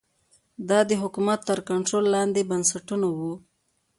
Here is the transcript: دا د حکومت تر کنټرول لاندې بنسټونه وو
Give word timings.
دا 0.69 0.79
د 0.89 0.91
حکومت 1.01 1.39
تر 1.49 1.59
کنټرول 1.69 2.05
لاندې 2.15 2.47
بنسټونه 2.49 3.07
وو 3.17 3.33